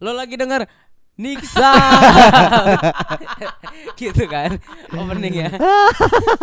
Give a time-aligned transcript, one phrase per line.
[0.00, 0.68] lo lagi denger
[1.16, 1.72] Niksa
[4.00, 4.60] gitu kan
[4.92, 5.50] opening ya.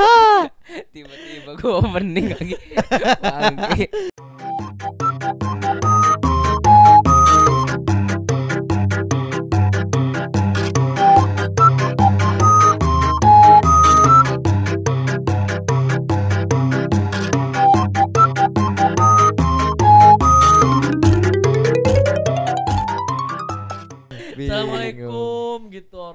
[0.94, 2.56] Tiba-tiba gue opening lagi.
[3.22, 3.86] Bangke.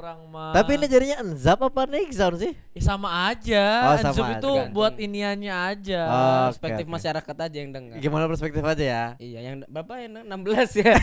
[0.08, 0.52] Orang mah.
[0.56, 2.52] Tapi ini jadinya enzap apa next sound sih?
[2.72, 3.64] Ya, sama aja.
[3.84, 4.40] Oh, sama aja.
[4.40, 4.72] itu Tergantung.
[4.72, 6.02] buat iniannya aja.
[6.08, 6.96] Oh, perspektif oke, oke.
[6.96, 9.04] masyarakat aja yang dengar Gimana perspektif aja ya?
[9.20, 10.94] iya yang berapa ya 16 ya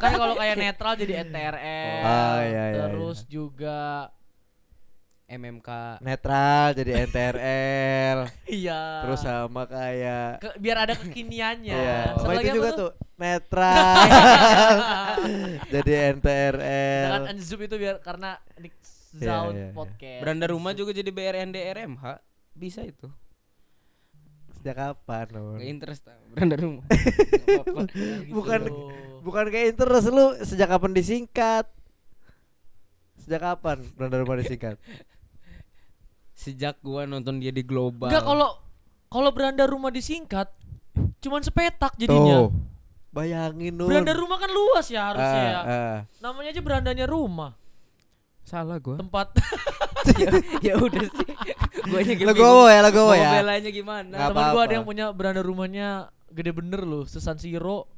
[0.00, 2.00] kan kalau kayak netral jadi NTRL.
[2.00, 4.08] Oh, iya, iya, Terus juga
[5.26, 5.68] MMK
[6.06, 8.18] Netral jadi NTRL.
[8.62, 9.02] iya.
[9.02, 11.74] Terus sama kayak Ke- biar ada kekiniannya.
[11.74, 13.94] Iya, Satu sama itu juga tuh netral.
[15.74, 17.04] jadi NTRL.
[17.10, 18.74] Dengan Anzum itu biar karena Nick
[19.16, 19.72] Iya, Sound iya, iya.
[19.72, 20.20] podcast.
[20.20, 22.04] beranda rumah juga jadi BRND RMH
[22.52, 23.08] bisa itu
[24.60, 25.26] Sejak kapan?
[25.32, 26.84] Nggak interest tau, beranda rumah.
[27.46, 28.34] Gitu.
[28.34, 28.60] Bukan
[29.22, 31.64] bukan kayak interest lu sejak kapan disingkat?
[33.22, 34.76] Sejak kapan beranda rumah disingkat?
[36.36, 38.60] Sejak gua nonton dia di global Enggak kalau
[39.08, 40.52] kalau beranda rumah disingkat
[41.18, 42.46] cuman sepetak jadinya.
[42.46, 42.52] Tuh.
[43.08, 43.88] Bayangin Nun.
[43.88, 45.60] Beranda rumah kan luas ya harusnya Ah, ya.
[45.64, 45.96] ah.
[46.20, 47.56] Namanya aja berandanya rumah.
[48.42, 49.34] salah gua Tempat
[50.22, 50.30] ya,
[50.62, 51.32] ya udah sih
[51.82, 53.42] gua nya Legowo ya, legowo ya.
[53.42, 55.88] belanya gimana teman gua ada yang punya beranda rumahnya
[56.30, 57.88] gede bener loh, sesan Siro.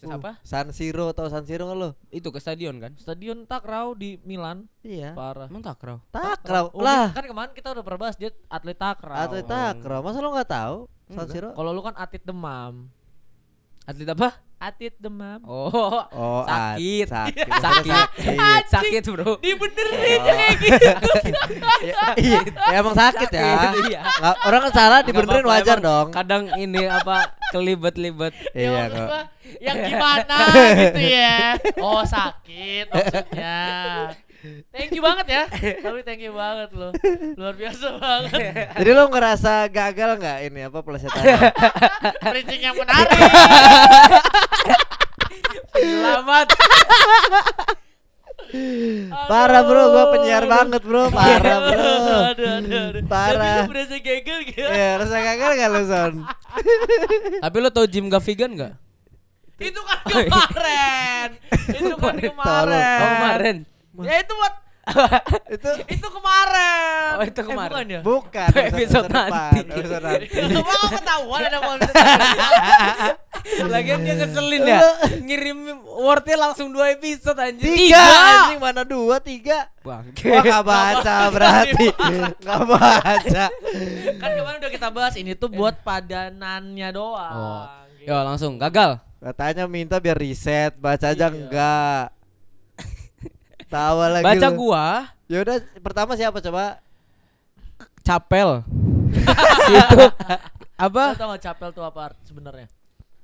[0.00, 1.90] Terus apa San Siro atau San Siro nggak lu?
[2.08, 4.64] itu ke stadion kan Stadion Takraw di Milan.
[4.80, 5.12] Iya.
[5.12, 5.44] Parah.
[5.46, 7.12] emang takraw Takraw Oh, lah.
[7.12, 9.16] Kan kemarin kita udah pernah bahas dia atlet Takraw.
[9.20, 10.00] Atlet Takraw.
[10.00, 11.28] Masa lu nggak tahu San Enggak.
[11.30, 11.48] Siro?
[11.52, 12.88] Kalau lu kan atlet demam.
[13.84, 14.28] atlet apa
[14.60, 15.40] Atlet demam.
[15.42, 17.46] oh Oh, at- sakit sakit.
[17.48, 18.68] sakit Sakit.
[18.68, 21.10] sakit bro Dibenerin kayak gitu.
[21.80, 23.72] Iya, iya, ya, emang sakit ya.
[23.82, 24.00] Iya.
[24.04, 26.06] Nggak- orang kan salah dibenerin apa-apa, wajar dong.
[26.12, 27.16] kadang ini apa
[27.50, 29.24] kelibet-libet Ya, Iya maksud kok.
[29.58, 30.36] yang gimana
[30.76, 31.36] gitu ya.
[31.80, 33.58] Oh, sakit maksudnya.
[34.72, 35.42] Thank you banget ya.
[35.84, 36.92] Tapi thank you banget loh.
[37.36, 38.32] Luar biasa banget.
[38.80, 41.24] Jadi lu ngerasa gagal nggak ini apa pelesetan?
[42.32, 43.20] Bridging yang menarik.
[45.70, 46.46] selamat
[49.30, 51.94] Parah bro, gua penyiar banget bro, parah bro.
[52.34, 52.50] Aduh, aduh,
[52.90, 53.02] aduh.
[53.06, 53.62] Parah.
[53.62, 54.66] Tapi lu berasa gagal gitu.
[54.66, 56.14] Iya, rasa gagal gak lu Son?
[57.46, 58.74] tapi lo tau Jim gak vegan gak
[59.62, 61.28] Itu kan kemarin.
[61.70, 62.34] Itu kan Tolong.
[62.34, 62.98] kemarin.
[62.98, 63.56] oh kemarin
[64.02, 64.54] Ya itu buat
[65.50, 67.12] Itu itu kemarin.
[67.12, 67.70] Oh, itu Eh, kemarin.
[67.70, 68.00] bukan ya?
[68.02, 69.58] bukan Itu episode depan, nanti.
[69.70, 70.26] Episode nanti.
[70.50, 71.74] Coba kau ketahuan ada mau
[73.66, 74.78] lagian dia ngeselin ya
[75.18, 79.70] ngirim wordnya langsung dua episode anjir Tiga, anjing mana dua, tiga.
[79.80, 81.88] bangke Wah gak baca berarti
[82.36, 83.44] Gak baca
[84.12, 87.32] kan kemarin udah kita bahas ini tuh buat padanannya doang.
[87.32, 87.64] oh
[87.98, 91.28] yo langsung gagal Katanya minta biar riset Baca aja Iya.
[91.28, 92.04] enggak
[93.70, 94.56] Tawa lagi baca lu.
[94.58, 94.86] gua
[95.26, 96.82] Yaudah pertama siapa coba
[98.02, 98.66] capel
[99.70, 100.10] itu Lo
[100.74, 102.66] apa tau gak capel tuh apa sebenarnya?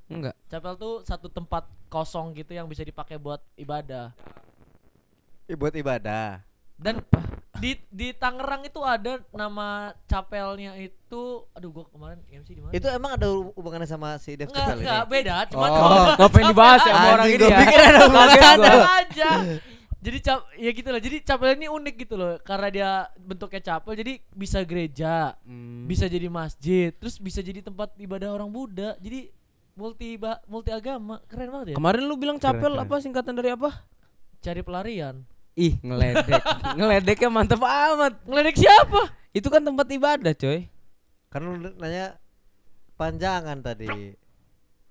[0.07, 4.15] enggak Capel tuh satu tempat kosong gitu yang bisa dipakai buat ibadah.
[5.49, 6.43] Buat ibadah
[6.77, 7.03] Dan
[7.57, 12.71] di di Tangerang itu ada nama capelnya itu aduh gua kemarin MC di mana?
[12.71, 15.11] Itu emang ada hubungannya sama si Dev enggak enggak ini?
[15.11, 18.79] beda, cuman Oh, ngapain dibahas ya sama orang ini gua ya pikir ada hubungannya.
[19.01, 19.31] aja.
[20.07, 21.01] Jadi cap ya gitu loh.
[21.01, 25.85] Jadi capel ini unik gitu loh karena dia bentuknya capel jadi bisa gereja, Hmm.
[25.85, 28.95] bisa jadi masjid, terus bisa jadi tempat ibadah orang Buddha.
[28.97, 29.35] Jadi
[29.75, 31.19] multi ba- multi agama.
[31.25, 31.77] Keren banget ya.
[31.77, 32.87] kemarin lu bilang capel Keren, keren.
[32.87, 33.71] apa singkatan dari apa
[34.39, 35.27] Cari pelarian.
[35.55, 36.37] ih ngeledek
[36.79, 39.09] ngeledeknya mantep amat Ngeledek siapa?
[39.33, 40.69] itu kan tempat ibadah coy
[41.27, 42.21] Kan lu nanya
[42.95, 43.89] panjangan tadi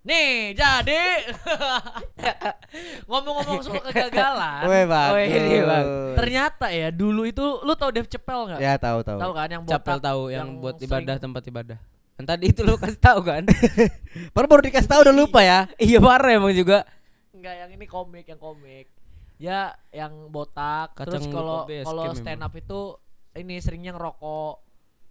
[0.06, 1.02] Nih, jadi
[3.10, 4.62] ngomong-ngomong soal kegagalan.
[4.66, 5.86] Weh bang Oh, ini, Bang.
[6.16, 8.60] Ternyata ya dulu itu lu tau Dev Cepel nggak?
[8.60, 11.80] Ya tahu tahu Tahu kan yang botak, capel tahu yang, buat sering- ibadah tempat ibadah
[12.16, 13.44] kan tadi itu lu kasih tahu kan
[14.38, 16.88] Baru baru dikasih tahu udah lupa ya iya parah emang juga
[17.36, 18.88] Enggak, yang ini komik, yang komik.
[19.36, 19.62] Ya,
[19.92, 20.96] yang botak.
[20.96, 22.96] Kacang Terus kalau kalau stand up itu
[23.36, 24.54] ini seringnya ngerokok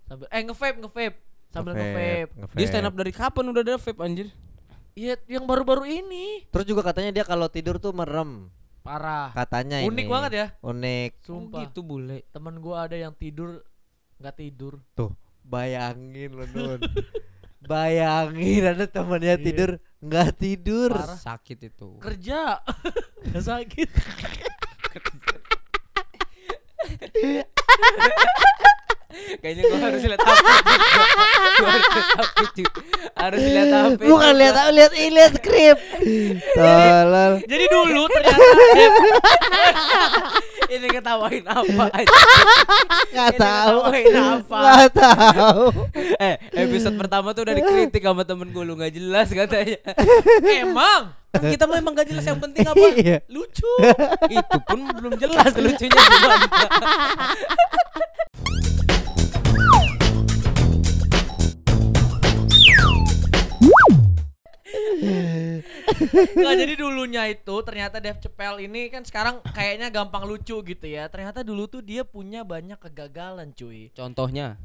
[0.03, 1.17] sambil eh nge-vape, nge-vape.
[1.47, 2.57] Sambil Nge-vape, nge-vape.
[2.57, 4.29] dia stand up dari kapan udah ada vape anjir
[4.95, 6.47] Iya, yang baru-baru ini.
[6.49, 8.49] Terus juga katanya dia kalau tidur tuh merem
[8.81, 9.33] Parah.
[9.33, 10.47] Katanya Unik ini banget ya.
[10.61, 11.65] Unik Sumpah.
[11.65, 13.65] gitu bule Temen gua ada yang tidur
[14.21, 14.79] nggak tidur.
[14.93, 15.11] Tuh
[15.43, 16.81] bayangin lu Nun
[17.65, 19.41] Bayangin ada temannya Iya.
[19.41, 20.93] tidur nggak tidur.
[20.93, 21.17] Parah.
[21.17, 21.97] Sakit itu.
[21.99, 22.61] Kerja.
[23.33, 23.89] Gak sakit.
[29.39, 30.45] Kayaknya gua harus lihat HP.
[31.65, 32.37] Harus lihat HP.
[33.15, 34.01] Harus lihat HP.
[34.05, 35.79] Bukan lihat lihat ini lihat skrip.
[36.55, 37.33] Tolol.
[37.45, 38.43] Jadi dulu ternyata
[40.65, 42.17] Ini ketawain apa aja.
[43.13, 43.79] Nggak Ini tahu.
[43.85, 44.59] ngetawain apa?
[44.59, 45.63] Nggak tahu.
[46.19, 49.79] eh, episode pertama tuh udah dikritik sama temen gue lu gak jelas katanya.
[50.65, 52.79] emang Kan kita memang gak jelas yang penting apa?
[52.95, 53.19] Iya.
[53.27, 53.71] lucu.
[54.31, 56.47] Itu pun belum jelas lucunya gimana.
[66.35, 71.09] Nggak jadi dulunya itu ternyata Dev Cepel ini kan sekarang kayaknya gampang lucu gitu ya.
[71.09, 73.91] Ternyata dulu tuh dia punya banyak kegagalan cuy.
[73.95, 74.59] Contohnya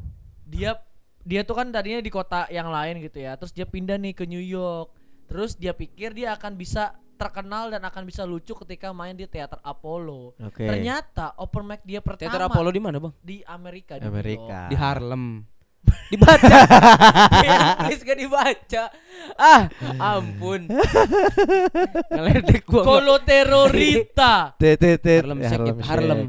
[0.50, 0.82] Dia
[1.22, 3.38] dia tuh kan tadinya di kota yang lain gitu ya.
[3.38, 4.96] Terus dia pindah nih ke New York.
[5.30, 9.60] Terus dia pikir dia akan bisa terkenal dan akan bisa lucu ketika main di teater
[9.62, 10.40] Apollo.
[10.40, 10.64] Oke.
[10.64, 13.14] Ternyata open mic dia pertama teater Apollo di mana, Bang?
[13.20, 14.72] di Amerika di Amerika.
[14.72, 15.44] Di Harlem.
[16.10, 16.58] Dibaca.
[17.80, 18.84] Inggris gak dibaca.
[19.36, 19.62] Ah,
[19.98, 20.66] ampun.
[22.10, 22.84] Ngeledek gua.
[24.58, 25.22] Tet tet.
[25.22, 26.20] Harlem Shake Harlem.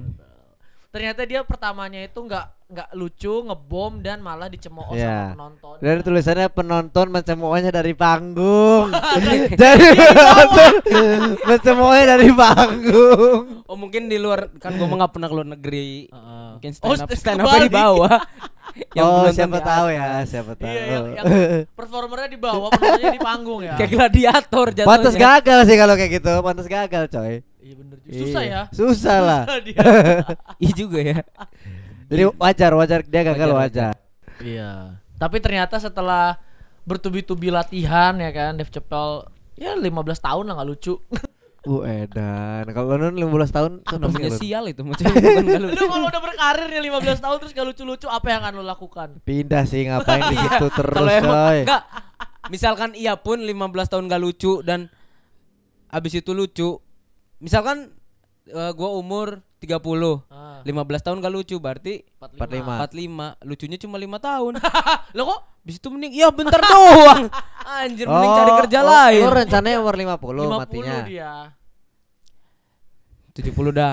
[0.91, 5.06] Ternyata dia pertamanya itu nggak nggak lucu, ngebom dan malah dicemooh Iya.
[5.06, 5.75] sama penonton.
[5.79, 8.91] Dan tulisannya penonton mencemoohnya dari panggung.
[9.61, 10.73] Jadi penonton
[11.49, 13.62] mencemoohnya dari panggung.
[13.67, 16.11] Oh mungkin di luar kan gua mah nggak pernah keluar negeri.
[16.11, 16.46] Heeh.
[16.58, 18.14] Mungkin Oh, stand up st- stand up di bawah.
[19.02, 20.70] oh, penonton siapa tahu ya, siapa tahu.
[20.70, 21.25] Iya, yang, yang
[21.78, 23.75] performernya di bawah, penontonnya di panggung ya.
[23.76, 24.90] Kayak gladiator jatuhnya.
[24.90, 27.34] Pantas gagal sih kalau kayak gitu, pantas gagal coy.
[27.61, 28.14] Iya bener juga.
[28.17, 28.52] Susah Iya.
[28.52, 28.62] ya.
[28.75, 29.43] Susah lah.
[29.46, 29.78] Susah dia.
[30.62, 31.19] Iya juga ya.
[32.11, 33.93] Jadi wajar, wajar dia gagal Wajar, wajar.
[34.43, 34.70] Iya.
[35.20, 36.40] Tapi ternyata setelah
[36.82, 39.87] bertubi-tubi latihan ya kan, Dev Cepel ya 15
[40.19, 40.94] tahun lah nggak lucu.
[41.61, 42.65] Uh edan.
[42.73, 47.21] Kalau lu 15 tahun Ah, tuh namanya sial itu lu kalau udah berkarir nih 15
[47.21, 49.09] tahun terus gak lucu-lucu, apa yang akan lu lakukan?
[49.29, 51.83] Pindah sih ngapain di situ terus Kalau emang enggak
[52.49, 53.53] misalkan iya pun 15
[53.93, 54.89] tahun gak lucu dan
[55.93, 56.81] abis itu lucu.
[57.45, 57.93] Misalkan
[58.49, 59.77] eh, gua umur 30,
[60.65, 62.89] 15 Ah, tahun gak lucu berarti 45.
[62.89, 64.53] 45 lucunya cuma 5 tahun.
[65.17, 67.29] Lo kok Abis itu mending iya bentar doang.
[67.85, 69.23] Anjir mending cari kerja oh, lain.
[69.23, 70.97] Lu rencananya umur 50, 50 matinya.
[71.05, 71.33] dia.
[73.37, 73.93] 70 dah.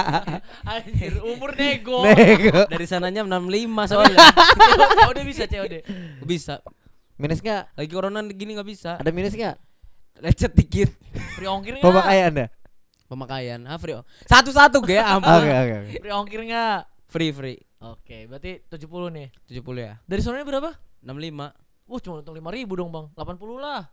[0.72, 2.00] Anjir, umur nego.
[2.00, 2.64] Nego.
[2.72, 4.18] Dari sananya 65 soalnya.
[5.04, 5.74] COD bisa COD.
[6.24, 6.54] bisa.
[7.20, 7.68] Minus enggak?
[7.76, 8.96] Lagi corona gini nggak bisa.
[8.96, 9.60] Ada minus enggak?
[10.16, 10.90] Lecet dikit.
[11.36, 12.04] Free ongkir Bapak enggak?
[12.08, 12.46] kaya Anda?
[13.06, 13.62] Pemakaian.
[13.66, 13.94] Ah, free.
[14.26, 15.30] Satu-satu ge Oke, ampun.
[15.38, 15.76] oke, oke.
[16.02, 16.80] Free ongkir enggak?
[17.06, 17.58] Free free.
[17.78, 19.28] Oke, berarti 70 nih.
[19.46, 19.92] 70 ya.
[20.04, 20.70] Dari sonanya berapa?
[21.06, 21.86] 65.
[21.86, 23.06] Wah, cuma untung 5 ribu dong, Bang.
[23.14, 23.86] 80 lah.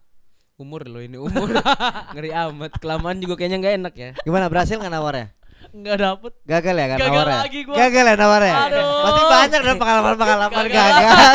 [0.57, 1.50] Umur lo ini umur.
[2.15, 2.77] Ngeri amat.
[2.77, 4.10] Kelamaan juga kayaknya nggak enak ya.
[4.21, 5.27] Gimana berhasil nggak nawarnya?
[5.71, 6.31] Enggak dapet.
[6.44, 7.39] Gagal ya kan Gagal nawarnya?
[7.39, 7.75] lagi gua.
[7.80, 8.56] Gagal ya nawarnya?
[8.68, 9.04] Aduh.
[9.04, 11.18] Pasti banyak dong pengalaman-pengalaman Gagal gagal.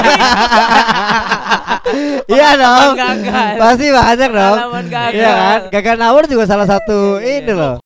[2.29, 2.93] Iya dong.
[3.01, 3.53] gagal.
[3.57, 4.57] Pasti banyak dong.
[4.61, 5.17] Pengalaman gagal.
[5.17, 5.61] Iya kan?
[5.73, 7.77] Gagal nawar juga salah satu Iya, ini loh.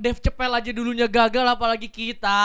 [0.00, 2.40] Dev Cepel aja dulunya gagal apalagi kita.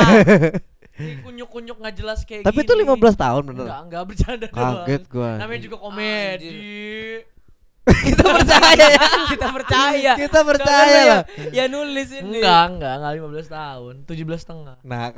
[0.98, 2.66] Kunyuk-kunyuk nggak jelas kayak Tapi gini.
[2.66, 3.64] itu 15 tahun bener.
[3.70, 4.74] Enggak, enggak bercanda doang.
[4.82, 5.30] Kaget gua.
[5.38, 6.50] Namanya juga komedi.
[7.88, 9.02] Kita percaya ya.
[9.28, 10.12] Kita percaya.
[10.14, 11.22] Kita percaya Karena lah.
[11.50, 12.38] Ya, ya nulis ini.
[12.38, 14.76] Enggak, enggak, enggak 15 tahun, 17 setengah.
[14.82, 15.04] Nah,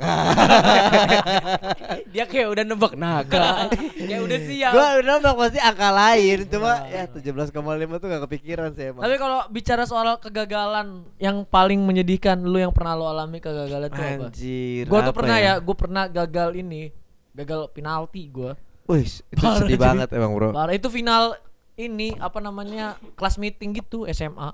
[2.11, 3.67] Dia kayak udah nebak naga.
[3.99, 4.71] kayak udah siap.
[4.71, 7.03] gua udah bilang pasti angka lain, cuma Iya.
[7.07, 7.51] ya 17,5
[7.97, 9.01] tuh gak kepikiran sih emang.
[9.03, 14.01] Tapi kalau bicara soal kegagalan yang paling menyedihkan lu yang pernah lu alami kegagalan itu
[14.01, 14.23] apa?
[14.27, 14.83] Anjir.
[14.87, 16.89] Gua tuh apa pernah ya, gua pernah gagal ini,
[17.33, 18.51] gagal penalti gua.
[18.89, 20.49] Wih, itu Parah, sedih jadi- banget emang, Bro.
[20.51, 21.37] Parah itu final
[21.79, 24.51] ini apa namanya kelas meeting gitu SMA.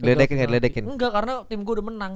[0.00, 0.84] Ledekin ya, ledekin.
[0.88, 2.14] Enggak karena tim gua udah menang.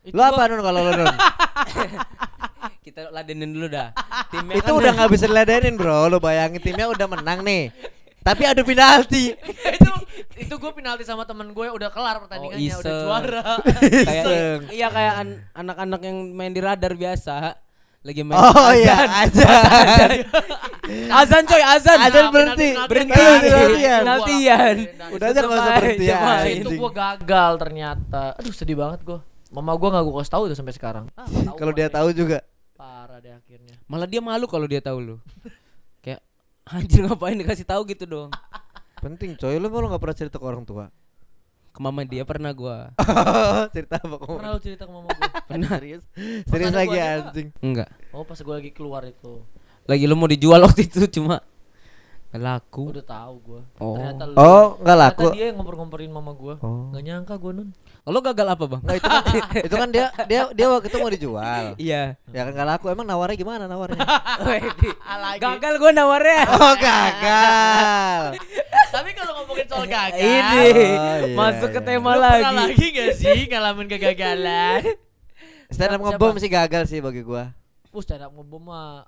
[0.00, 1.06] Itu Lu apa Nun kalau lu Nun?
[2.84, 3.92] Kita ladenin dulu dah.
[4.32, 6.08] Timnya itu kan udah nggak bisa diladenin, Bro.
[6.08, 7.68] Lu bayangin timnya udah menang nih.
[8.20, 9.32] Tapi adu penalti.
[9.76, 9.90] itu
[10.36, 13.04] itu gue penalti sama temen gue udah kelar pertandingannya udah iseng.
[13.04, 13.42] juara.
[14.08, 14.24] kayak
[14.72, 17.56] iya kayak an- anak-anak yang main di radar biasa
[18.00, 19.44] lagi main Oh iya, azan.
[19.44, 19.48] aja.
[21.12, 22.68] azan coy azan Azan Nah, berhenti.
[22.72, 24.00] penalti- berhenti Penalti, penaltian.
[24.00, 24.76] penaltian
[25.10, 26.48] Udah aja berhenti Aja, ya.
[26.56, 28.22] itu gue gagal ternyata.
[28.34, 29.20] Aduh sedih banget gue.
[29.50, 31.04] Mama gue nggak gue kasih tahu tuh sampai sekarang.
[31.12, 32.40] Ah, Kalau dia tahu juga.
[32.72, 33.76] parah deh akhirnya.
[33.84, 35.16] malah dia malu kalau dia tahu lu
[36.00, 36.24] kayak
[36.64, 38.32] anjir ngapain dikasih tahu gitu dong
[39.04, 40.88] Penting coy, lu mau lu nggak pernah cerita ke orang tua.
[41.70, 42.90] Ke mama dia pernah gua.
[43.74, 44.36] cerita apa kamu?
[44.42, 45.70] Pernah lu cerita ke mama gue Pernah.
[45.78, 46.02] Serius?
[46.46, 47.48] Serius lagi gua anjing.
[47.62, 47.88] Enggak.
[48.10, 49.42] Oh pas gue lagi keluar itu
[49.86, 51.42] Lagi lu mau dijual waktu itu cuma
[52.30, 52.94] nggak laku.
[52.94, 53.98] Udah tahu gue Oh.
[53.98, 55.18] Ternyata lu Oh, enggak laku.
[55.26, 56.94] Ternyata dia yang ngompor-ngomporin mama gue Oh.
[56.94, 57.68] Gak nyangka gue nun
[58.10, 58.80] Lo gagal apa, Bang?
[58.86, 59.22] Enggak itu kan
[59.66, 61.64] itu kan dia dia dia waktu itu mau dijual.
[61.74, 62.14] Iya.
[62.30, 62.86] Ya kan enggak laku.
[62.90, 63.98] Emang nawarnya gimana nawarnya?
[65.42, 66.42] gagal gua nawarnya.
[66.58, 68.20] oh, gagal.
[68.90, 70.58] Tapi kalau ngomongin soal gagal Ini
[70.98, 71.86] Oh, iya, masuk ke iya.
[71.86, 72.42] tema Lu lagi.
[72.42, 74.82] pernah lagi gak sih ngalamin kegagalan?
[75.70, 77.54] Stand up ngebom sih gagal sih bagi gua.
[77.94, 79.06] Puh stand up ngebom mah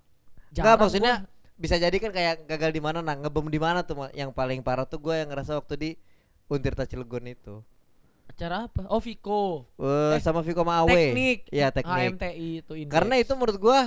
[0.54, 1.41] Enggak maksudnya gua.
[1.54, 4.84] Bisa jadi kan kayak gagal di mana nah ngebom di mana tuh yang paling parah
[4.84, 5.90] tuh gua yang ngerasa waktu di
[6.46, 7.62] Untirta Cilegon itu.
[8.28, 8.88] Acara apa?
[8.88, 10.88] Oh Viko Eh, Eh, sama Viko Mawe.
[10.88, 12.16] Teknik Iya, teknik.
[12.16, 12.92] HMTI itu indeks.
[12.92, 13.80] Karena itu menurut gua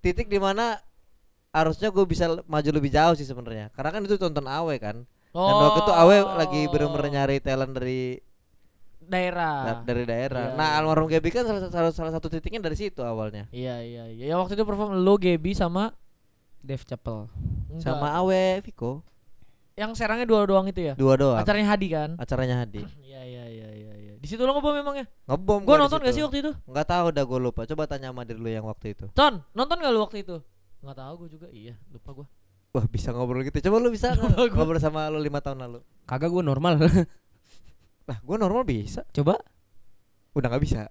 [0.00, 0.80] titik di mana
[1.50, 3.68] harusnya gue bisa maju lebih jauh sih sebenarnya.
[3.74, 5.02] Karena kan itu tonton Awe kan.
[5.30, 7.12] Dan waktu itu Awe lagi bener-bener Oh.
[7.12, 8.18] nyari talent dari
[9.02, 9.82] daerah.
[9.82, 10.54] dari daerah.
[10.54, 10.78] Iya, nah, iya.
[10.78, 13.50] almarhum Gaby kan salah, salah, salah satu titiknya dari situ awalnya.
[13.50, 14.24] Iya iya iya.
[14.30, 15.90] Ya waktu itu perform lo Gaby sama
[16.60, 17.26] Dev Chapel.
[17.68, 17.82] enggak.
[17.82, 19.00] Sama Awe Viko.
[19.74, 20.94] yang serangnya dua doang itu ya.
[20.94, 21.40] Dua doang.
[21.40, 22.10] Acaranya Hadi kan?
[22.16, 22.84] Acaranya Hadi.
[23.10, 24.12] Iya iya iya iya iya.
[24.16, 25.08] Di situ lo ngebom memangnya?
[25.24, 26.52] Ngebom Gua di nonton gak sih waktu itu?
[26.64, 27.60] Nggak tahu udah gue lupa.
[27.64, 29.08] Coba tanya sama diri lu yang waktu itu.
[29.10, 30.36] Ton, nonton gak lu waktu itu?
[30.80, 31.46] Nggak tahu gue juga.
[31.50, 32.26] Iya, lupa gue.
[32.70, 33.56] Wah bisa ngobrol gitu.
[33.60, 35.80] Coba lu bisa gua- ngobrol sama lu lima tahun lalu.
[36.04, 36.76] Kagak gua normal.
[38.08, 39.02] Lah gue normal bisa.
[39.10, 39.40] Coba.
[40.30, 40.86] Udah nggak bisa.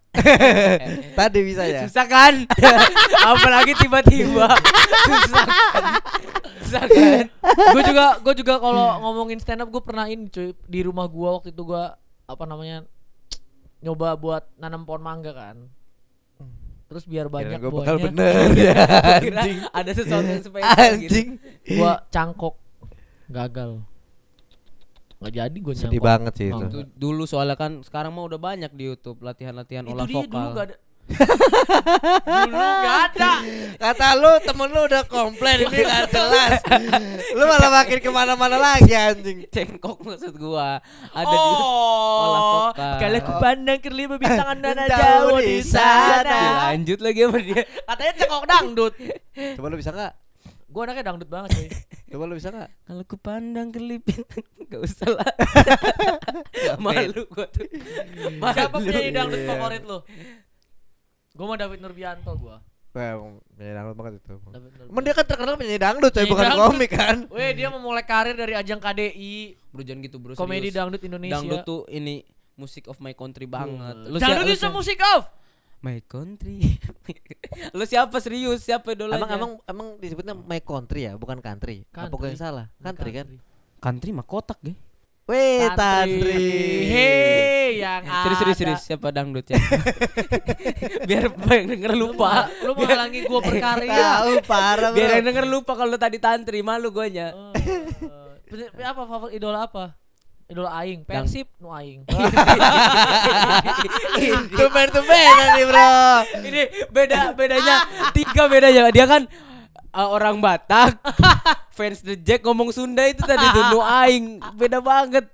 [1.19, 1.87] Tadi bisa ya.
[1.87, 2.33] Susah kan?
[3.31, 4.51] Apalagi tiba-tiba.
[5.07, 5.83] Susah kan?
[6.59, 7.25] Susah kan?
[7.73, 11.29] gue juga gue juga kalau ngomongin stand up gue pernah ini cuy di rumah gue
[11.29, 11.83] waktu itu gue
[12.29, 12.85] apa namanya
[13.79, 15.57] nyoba buat nanam pohon mangga kan
[16.89, 18.73] terus biar banyak gue bakal bener ya.
[19.21, 19.59] Anjing.
[19.69, 21.37] ada sesuatu yang supaya Anjing.
[21.65, 22.57] gue cangkok
[23.29, 23.81] gagal
[25.19, 26.65] nggak jadi gue Sedih banget sih itu.
[26.71, 30.31] Itu dulu soalnya kan sekarang mah udah banyak di YouTube latihan-latihan olah dia vokal.
[30.39, 30.75] dulu gak ada
[32.29, 33.31] dulu gak ada
[33.79, 36.61] Kata lu temen lu udah komplain ini gak jelas.
[37.33, 39.43] lu malah makin ke mana-mana lagi anjing.
[39.49, 40.77] Cengkok maksud gua.
[41.09, 42.93] Ada di olah oh vokal.
[43.01, 46.39] kalau ku pandang kerli bintangan dana Jauh jauh di di sana
[46.71, 47.61] Lanjut lagi sama dia.
[47.89, 48.93] katanya cengkok dangdut
[49.57, 50.13] Coba lu bisa nggak?
[50.69, 51.69] Gue anaknya dangdut banget cuy
[52.09, 52.69] Coba lu bisa nggak?
[52.83, 54.21] Kalau ku pandang kelipin
[54.69, 55.29] Gak usah lah
[56.77, 57.65] Malu gua tuh
[58.35, 58.53] Malu.
[58.55, 59.47] siapa penyanyi dangdut Iya.
[59.47, 59.99] favorit lu
[61.31, 62.55] gue mau David Nurbianto gue
[62.91, 64.33] penyanyi dangdut banget itu.
[64.83, 66.65] Emang dia kan terkenal penyanyi dangdut, coy, bukan dangdut.
[66.67, 67.17] komik kan?
[67.29, 69.35] Weh dia memulai karir dari ajang KDI
[69.69, 70.75] Bro jangan gitu bro komedi serius.
[70.75, 74.99] dangdut Indonesia Dangdut tuh ini Music of my country banget Lu si- dangdut si- musik
[75.07, 75.29] off
[75.79, 76.75] My country
[77.77, 81.87] Lu siapa serius Siapa idolanya Emang emang emang disebutnya my country ya, bukan country.
[81.89, 82.27] Apa gue Country.
[82.27, 82.65] yang salah?
[82.77, 83.27] Country kan?
[83.79, 84.75] Country mah kotak deh
[85.23, 86.49] Weh, tantri.
[86.89, 88.61] Hei yang Serius serius ada.
[88.65, 89.55] serius Siapa dangdut ya
[91.07, 94.89] Biar yang denger lupa Lu menghalangi gue berkarya Tahu parah.
[94.97, 97.53] Biar yang denger lupa kalau tadi tantri Malu guanya Oh,
[98.49, 99.93] eh, apa favorit idola apa
[100.49, 101.05] idola aing.
[101.05, 102.01] Persib nu aing.
[104.57, 105.93] Tumben-tumbenan nih, Bro.
[106.49, 107.75] Ini beda bedanya.
[108.11, 108.89] Tiga bedanya.
[108.89, 109.29] Dia kan
[109.93, 110.97] uh, orang Batak.
[111.77, 114.41] Fans The Jack ngomong Sunda itu tadi tuh nu aing.
[114.57, 115.29] Beda banget.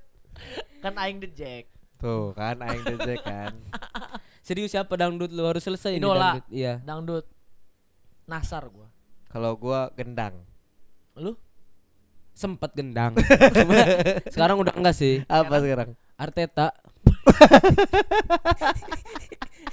[0.84, 1.66] Kan aing the jack.
[1.98, 3.56] Tuh kan aing dejek kan.
[4.46, 5.42] serius siapa dangdut lu?
[5.42, 6.38] Harus selesai ini Idola.
[6.38, 6.46] dangdut.
[6.54, 6.74] Iya.
[6.86, 7.26] Dangdut.
[8.30, 8.86] Nasar gua.
[9.32, 10.46] Kalau gua gendang.
[11.16, 11.40] lu
[12.36, 13.16] sempat gendang.
[14.34, 15.24] Sekarang udah enggak sih.
[15.26, 15.96] Apa sekarang?
[16.16, 16.72] Arteta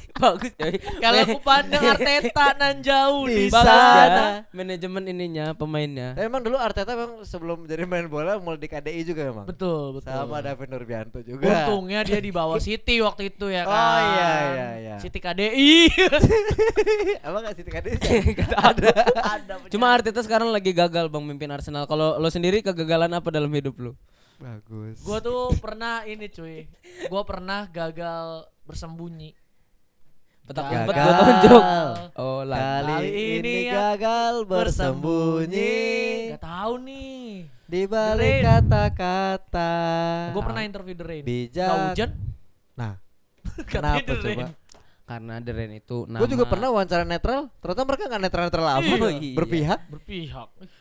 [0.22, 4.20] bagus coy kalau aku pandang Arteta nan jauh di sana ya
[4.50, 9.02] manajemen ininya pemainnya Tapi emang dulu Arteta memang sebelum jadi main bola mulai di KDI
[9.04, 9.44] juga memang.
[9.44, 11.42] betul betul Sama David Nurbianto juga.
[11.42, 14.94] untungnya dia di bawah City waktu itu ya kan Oh iya iya iya.
[14.98, 15.72] City KDI
[17.26, 17.96] Apa enggak sih KDI?
[18.52, 23.28] ada ada cuma Arteta sekarang lagi gagal bang mimpin Arsenal kalau lo sendiri kegagalan apa
[23.28, 23.92] dalam hidup lo
[24.34, 24.98] Bagus.
[25.00, 26.66] Gua tuh pernah ini cuy.
[27.06, 29.38] Gua pernah gagal bersembunyi.
[30.42, 30.78] Petak Gagal.
[30.80, 31.62] umpet gua tonjok
[32.14, 35.76] oh Kali Kali ini ya, gagal bersembunyi
[36.30, 37.46] Gak tahu nih.
[37.64, 39.72] di balik kata-kata.
[40.30, 41.22] Gua pernah interview The Rain.
[41.24, 41.64] Bijak.
[41.64, 42.10] Gak hujan?
[42.74, 42.92] Nah,
[43.72, 44.44] kenapa The coba?
[45.02, 48.98] Karena The Rain itu nama Gue juga pernah wawancara netral, ternyata mereka nggak netral-netral amat,
[49.16, 49.34] Iya.
[49.34, 49.80] berpihak.
[49.88, 50.48] Berpihak.
[50.58, 50.72] Ih,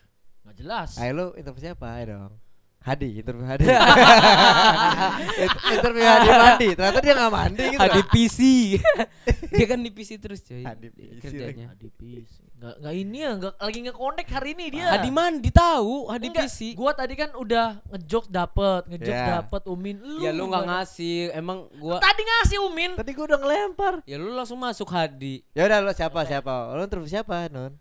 [0.44, 0.90] Gak jelas.
[0.98, 1.88] Ayo lu interview siapa?
[1.96, 2.34] Ayo dong.
[2.82, 3.66] Hadi, interview Hadi.
[5.72, 6.68] Interview Hadi mandi.
[6.74, 7.80] Ternyata dia nggak mandi gitu.
[7.80, 8.02] Hadi.
[8.10, 8.40] PC.
[9.52, 10.64] Dia kan di PC terus coy.
[10.64, 11.66] Hadi PC kerjanya.
[11.70, 12.32] Hadi PC.
[12.58, 14.88] Nggak, nggak ini ya, nggak lagi nge-connect hari ini dia.
[14.92, 16.58] Hadi mandi tahu, Hadi Enggak, PC.
[16.74, 19.28] Gua tadi kan udah ngejokes dapet, ngejokes Ya.
[19.38, 19.96] dapet Umin.
[19.98, 22.92] Lu Ya lu nggak nggak- ngasih, emang gua Tadi ngasih Umin.
[22.96, 23.94] Tadi gua udah ngelempar.
[24.04, 25.42] ya lu langsung masuk Hadi.
[25.54, 26.72] Ya udah lo siapa siapa?
[26.72, 27.72] Lo interview siapa, Non?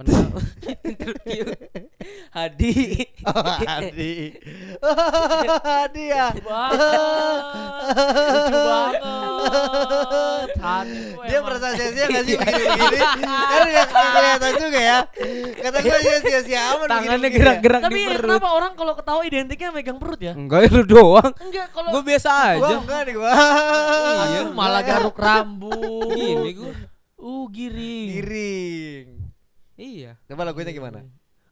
[0.00, 0.32] Pernah
[0.88, 1.44] interview
[2.32, 3.04] Hadi.
[3.20, 4.32] Oh, Hadi.
[5.60, 6.32] Hadi ya.
[8.32, 9.00] Lucu banget.
[10.56, 12.98] Hadi Dia merasa sia-sia gak sih begini-begini?
[13.20, 14.98] Kan gak kelihatan juga ya.
[15.60, 17.36] Kata gue sia-sia amat Tangannya ya.
[17.36, 18.24] gerak-gerak Tapi di perut.
[18.24, 20.32] kenapa orang kalau ketawa identiknya megang perut ya?
[20.32, 21.28] Enggak lu doang.
[21.36, 22.76] Enggak kalau Gue biasa Gua aja.
[22.80, 23.32] enggak nih gua.
[23.36, 26.08] Aduh, malah garuk rambut.
[26.16, 26.72] Gini gua.
[27.20, 28.08] Uh, giring.
[28.16, 29.19] Giring.
[29.80, 30.12] Iya.
[30.28, 31.00] Coba lagunya gimana?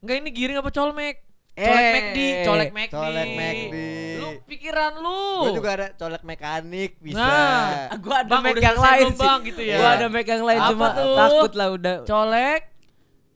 [0.04, 1.24] Enggak ini giring apa colmek?
[1.58, 2.92] Colek Eh, McD, colek McD.
[2.94, 3.76] colek McD.
[4.22, 5.22] Lu pikiran lu.
[5.42, 7.18] Gua juga ada colek mekanik bisa.
[7.18, 7.98] Nah.
[7.98, 9.18] Gua ada Bang, udah yang lain sih.
[9.18, 9.76] Bang, gitu ya?
[9.82, 11.16] Gua ada mic yang lain Apa cuma tuh?
[11.18, 11.96] takut lah udah.
[12.06, 12.62] Colek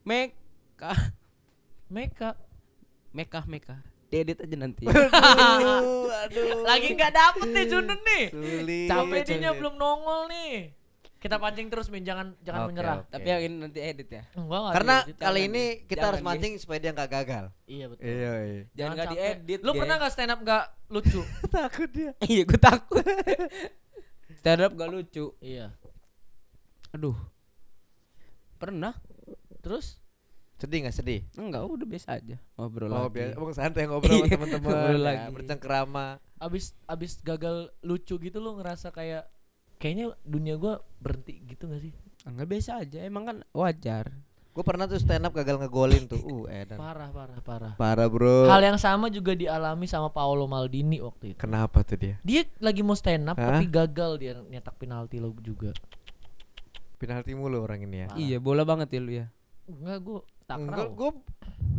[0.07, 0.93] Meka.
[1.91, 2.31] Meka.
[3.11, 3.77] Meka Meka.
[4.13, 4.85] Diedit aja nanti.
[4.93, 6.63] aduh, aduh.
[6.69, 8.25] Lagi nggak dapet nih Junden nih.
[8.31, 8.87] Sulit.
[8.87, 10.82] Capek, belum nongol nih.
[11.23, 12.97] Kita pancing terus Min, jangan jangan Oke, menyerah.
[12.99, 13.09] oke.
[13.09, 14.23] Tapi yang ini nanti edit ya.
[14.33, 15.47] Enggak, enggak Karena diedit, kali jangan.
[15.49, 17.45] ini kita Jangan, harus mancing supaya dia nggak gagal.
[17.65, 18.03] Iya betul.
[18.05, 18.63] Iya, iya.
[18.75, 19.61] Jangan nggak diedit.
[19.61, 21.21] Lu pernah nggak stand up nggak lucu?
[21.55, 22.11] Takut dia.
[22.27, 23.05] Iya, gue takut.
[24.35, 25.31] Stand up gak lucu.
[25.39, 25.71] iya.
[26.91, 27.15] Aduh.
[28.57, 28.95] Pernah?
[29.61, 29.99] Terus?
[30.57, 31.21] Sedih nggak sedih?
[31.35, 32.37] Enggak, udah biasa aja.
[32.57, 33.15] Ngobrol Oh, lagi.
[33.17, 33.35] biasa.
[33.35, 34.63] Emang santai ngobrol sama Iya, teman-teman.
[34.69, 35.31] ngobrol ya, lagi.
[35.33, 36.07] bercengkerama.
[36.39, 39.27] Abis abis gagal lucu gitu lu ngerasa kayak
[39.83, 41.91] kayaknya dunia gua berhenti gitu gak sih?
[42.23, 43.03] Enggak biasa aja.
[43.03, 44.15] Emang kan wajar.
[44.53, 46.21] Gue pernah tuh stand up gagal ngegolin tuh.
[46.21, 46.77] Uh, edan.
[46.77, 47.73] Parah parah parah.
[47.75, 48.53] Parah, Bro.
[48.53, 51.41] Hal yang sama juga dialami sama Paolo Maldini waktu itu.
[51.41, 52.21] Kenapa tuh dia?
[52.21, 53.57] Dia lagi mau stand up Hah?
[53.59, 55.73] tapi gagal dia nyetak penalti lo juga.
[57.01, 58.09] Penalti mulu orang ini ya.
[58.13, 58.21] Parah.
[58.21, 59.27] Iya, bola banget ya lu ya.
[59.67, 61.11] Enggak gua tak Enggak, gue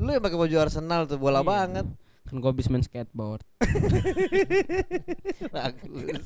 [0.02, 1.48] lu yang pakai baju Arsenal tuh bola Iya.
[1.48, 1.86] banget.
[2.34, 3.46] Kan gue habis main skateboard.
[5.54, 6.24] Bagus.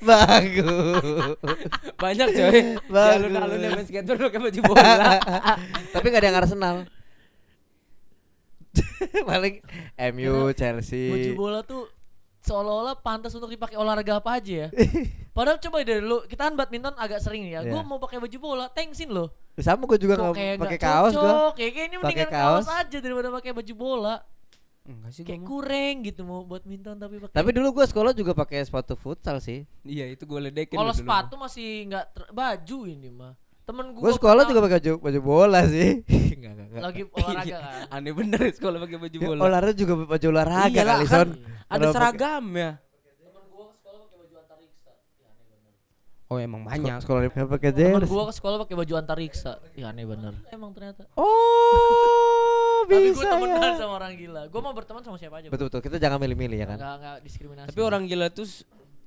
[0.00, 1.36] Bagus.
[1.94, 2.58] Banyak coy.
[2.88, 3.28] Bagus.
[3.28, 5.20] Ya lu main skateboard pakai baju bola.
[5.92, 6.76] Tapi gak ada yang Arsenal.
[9.28, 9.60] Paling
[10.16, 11.12] MU, Chelsea.
[11.12, 11.84] baju bola tuh
[12.40, 14.68] seolah-olah pantas untuk dipakai olahraga apa aja ya.
[15.32, 17.60] Padahal coba dari dulu kita kan badminton agak sering ya.
[17.60, 17.84] Gua Iya.
[17.84, 19.28] mau pakai baju bola, thanksin loh.
[19.56, 21.28] Sama gue juga nggak kayak pakai kaos gue.
[21.60, 22.64] Ya kayak ini Pakai mendingan kaos.
[22.64, 22.72] kaos.
[22.72, 24.16] aja daripada pakai baju bola.
[24.86, 27.34] Enggak sih Kayak kurang gitu mau badminton tapi pakai.
[27.34, 29.66] Tapi dulu gue sekolah juga pakai sepatu futsal sih.
[29.82, 31.00] Iya, itu gue ledekin kalau dulu.
[31.02, 33.34] sepatu masih nggak ter- baju ini mah.
[33.62, 35.90] Temen gua Gue sekolah pernah juga pakai baju, baju bola sih.
[36.36, 36.82] Enggak, enggak, enggak.
[36.82, 37.82] lagi olahraga kan.
[37.90, 39.40] Aneh bener ya sekolah pakai baju Ya, bola.
[39.42, 41.28] olahraga juga baju olahraga Iyalah, kali kan Son.
[41.28, 42.70] Ada Kalau pakai- seragam ya.
[46.26, 46.98] Oh emang banyak.
[46.98, 48.10] Sekolah di pakai Temen jersey.
[48.10, 49.62] gua ke sekolah pakai baju antariksa.
[49.74, 50.34] Ya aneh bener.
[50.48, 51.06] Emang ternyata.
[51.14, 52.35] Oh,
[52.88, 53.74] Tapi gue bisa temenan ya.
[53.76, 54.42] sama orang gila.
[54.46, 55.48] Gue mau berteman sama siapa aja.
[55.48, 55.80] Betul betul.
[55.80, 56.78] Kita jangan milih-milih ya kan.
[56.78, 57.68] Enggak enggak diskriminasi.
[57.68, 58.46] Tapi orang gila tuh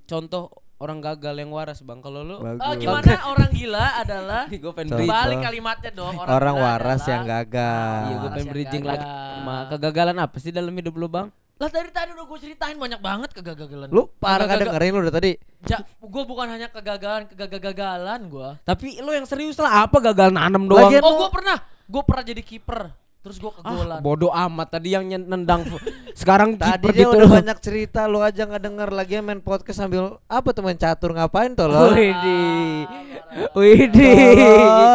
[0.06, 0.44] contoh
[0.78, 2.00] orang gagal yang waras bang.
[2.00, 2.36] Kalau lu.
[2.39, 4.74] Oh, gimana orang gila adalah gue
[5.06, 6.15] balik kalimatnya dong.
[6.15, 8.00] Orang, Orang waras adalah- yang gagal.
[8.02, 9.06] Iya gue pengen bridging lagi.
[9.39, 11.28] Ma, kegagalan apa sih dalam hidup lu bang?
[11.60, 13.92] Lah dari tadi udah gue ceritain banyak banget kegagalan.
[13.92, 15.36] Lu parah gak dengerin lu udah tadi.
[15.68, 18.50] Ja, gue bukan hanya kegagalan, kegagalan gue.
[18.63, 20.88] Tapi lu yang serius lah apa gagal nanam doang?
[20.88, 22.96] Lagian- Oh, gue pernah, gue pernah jadi kiper.
[23.19, 23.99] Terus gue Ah, kegolan.
[23.99, 25.67] bodoh amat tadi yang nendang
[26.15, 30.23] sekarang Tadi dia gitu udah banyak cerita lu aja nggak denger lagi main podcast sambil
[30.25, 31.91] apa main catur ngapain tuh lo?
[31.91, 32.88] Widih.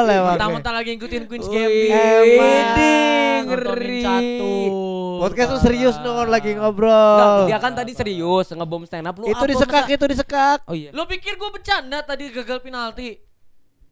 [0.05, 0.35] Emang.
[0.35, 1.91] Mentang-mentang lagi ngikutin Queen's Gambit.
[2.35, 4.01] Widih, ngeri.
[4.01, 4.73] catur.
[5.21, 7.45] Podcast lu serius dong lagi Nggak, ngobrol.
[7.47, 10.65] dia kan tadi serius ngebom stand up lu Itu disekak, itu disekak.
[10.65, 10.91] Oh iya.
[10.91, 13.21] Lo pikir gue bercanda tadi gagal penalti?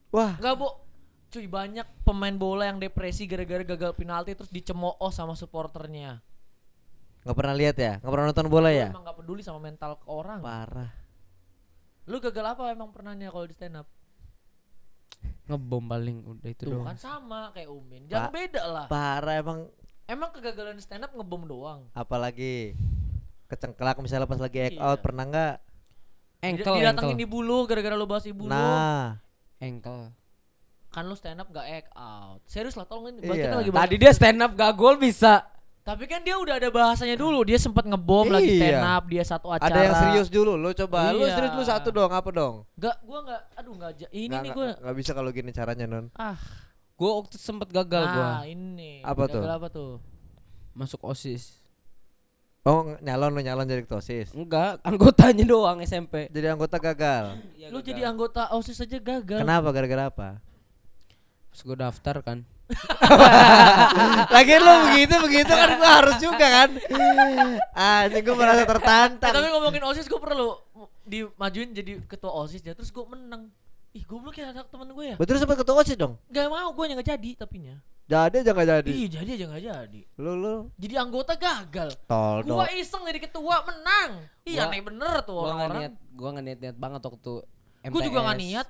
[0.09, 0.69] Wah, Enggak, Bu.
[1.33, 6.21] Cuy, banyak pemain bola yang depresi gara-gara gagal penalti terus dicemooh sama supporternya.
[7.23, 7.93] nggak pernah lihat ya?
[7.97, 8.89] Nggak pernah nonton bola Lu ya?
[8.89, 10.43] Emang gak peduli sama mental ke orang.
[10.43, 10.91] Parah.
[12.05, 13.87] Lu gagal apa emang pernahnya kalau di stand up?
[15.45, 16.87] Ngebom paling udah itu Tuh doang.
[16.87, 18.05] kan sama kayak Umin.
[18.07, 18.35] Jangan Pak.
[18.35, 18.87] beda lah.
[18.87, 19.59] Parah emang
[20.05, 21.87] Emang kegagalan di stand up ngebom doang.
[21.93, 22.75] apalagi
[23.47, 24.83] kecengklak misalnya pas lagi act Iya.
[24.83, 25.55] out pernah nggak?
[26.43, 27.25] Engkel, Didatengin engkel.
[27.25, 28.51] ibu lu gara-gara lu bahas ibu lu.
[28.51, 29.23] Nah,
[29.57, 30.11] Engkel.
[30.93, 32.39] Kan lu stand up gak act out.
[32.45, 33.17] Serius lah tolongin.
[33.19, 33.33] Iya.
[33.43, 35.41] Kita lagi Tadi dia stand up gak gol bisa.
[35.83, 37.43] Tapi kan dia udah ada bahasanya dulu.
[37.43, 38.61] Dia sempat ngebom lagi Iya.
[38.61, 39.67] stand up, dia satu acara.
[39.67, 40.55] ada yang serius dulu.
[40.55, 41.35] Lu coba, lu Iya.
[41.35, 42.63] serius lu satu dong, apa dong?
[42.77, 44.69] Gak, gua gak, aduh gak, ja- ini Nggak- nih gua.
[44.79, 46.07] nggak bisa kalau gini caranya non.
[46.15, 46.39] Ah,
[46.93, 49.03] Gua waktu sempet gagal gua nah ini.
[49.03, 49.43] Apa Gagal tuh?
[49.51, 49.93] apa tuh?
[50.73, 51.59] masuk OSIS.
[52.63, 54.31] Oh, nyalon lu nyalon jadi ketua OSIS.
[54.33, 56.31] Enggak, anggotanya doang SMP.
[56.31, 57.43] Jadi anggota gagal.
[57.53, 57.91] Ya, Lu gagal.
[57.91, 59.43] jadi anggota OSIS aja gagal.
[59.43, 59.69] Kenapa?
[59.69, 60.29] Gara-gara apa?
[61.53, 62.39] Terus gue daftar kan.
[64.33, 66.71] Lagi lu begitu begitu kan gua harus juga kan.
[67.71, 69.33] Anjing gua merasa Eh, tertantang.
[69.33, 70.57] tapi ngomongin OSIS gue perlu
[71.03, 73.53] dimajuin jadi ketua OSIS ya terus gue menang.
[73.93, 75.17] Ih goblok ya anak temen gue ya.
[75.17, 76.17] Betul sempat ketua OSIS dong.
[76.27, 77.77] Gak mau gue yang gak jadi tapinya.
[78.03, 78.89] Jadi aja gak jadi.
[78.91, 80.01] Ih jadi aja gak jadi.
[80.17, 81.93] Lu lu Jadi anggota gagal.
[82.03, 84.25] tol Gua iseng jadi ketua menang.
[84.43, 85.81] Iya Gua- aneh bener tuh Gua nggak orang-orang.
[85.83, 87.33] niat, gua nggak niat niat banget waktu
[87.83, 87.93] MTS.
[87.93, 88.67] Gue juga gak niat.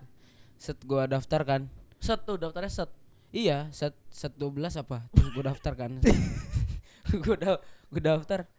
[0.57, 1.63] Set gua daftar kan.
[2.03, 2.91] Set tuh daftarnya set.
[3.31, 5.07] Iya, set set 12 apa?
[5.15, 6.03] Terus gua daftar kan.
[7.23, 7.53] gua da
[7.95, 8.51] gua daftar.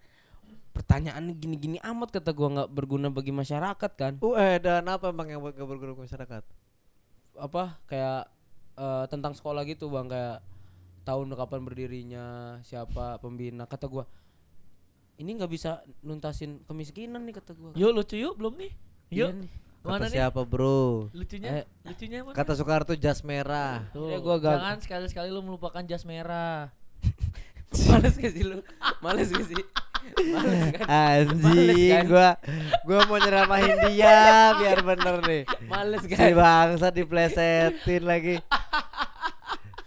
[0.73, 4.13] Pertanyaan gini-gini amat kata gua nggak berguna bagi masyarakat kan.
[4.23, 6.43] Uh, eh, dan apa emang yang buat gak berguna ke masyarakat?
[7.35, 8.31] Apa kayak
[8.79, 10.39] eh, tentang sekolah gitu Bang kayak
[11.03, 12.25] tahun kapan berdirinya,
[12.63, 13.67] siapa pembina.
[13.67, 14.07] Kata gua
[15.21, 17.71] ini nggak bisa nuntasin kemiskinan nih kata gua.
[17.75, 18.71] Yuk lucu yuk belum nih?
[19.13, 19.62] Iya Yuk.
[19.83, 19.85] Nih.
[19.85, 20.15] Mana Kata nih?
[20.15, 21.11] siapa bro?
[21.11, 21.49] Lucunya?
[21.53, 21.65] Eh.
[21.83, 22.33] Lucunya mana?
[22.33, 23.83] Kata Soekarno jas merah.
[23.91, 24.55] Tuh, gua gagal.
[24.57, 26.71] jangan sekali-sekali lu melupakan jas merah.
[27.89, 28.63] Males gak sih lu?
[28.99, 29.59] Males gak sih?
[30.29, 30.85] Males kan?
[30.87, 32.03] Anjing kan?
[32.05, 32.29] gua
[32.83, 34.19] gua mau nyeramahin dia
[34.55, 35.41] biar bener nih.
[35.65, 36.31] Males Si kan?
[36.31, 38.35] bangsa diplesetin lagi.